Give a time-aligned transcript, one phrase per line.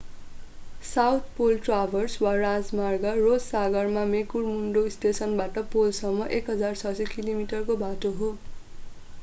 [0.83, 7.45] South pole traverse वा राजमार्ग Ross सागरमा मेकमुर्डो स्टेसनबाट पोलसम्म 1600 कि.मी.
[7.63, 8.31] को बाटो हो।